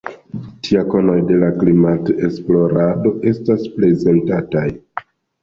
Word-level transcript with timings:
Tie 0.67 0.79
konoj 0.93 1.17
de 1.31 1.37
la 1.43 1.49
klimat-esplorado 1.63 3.13
estas 3.35 3.69
prezentataj. 3.77 4.67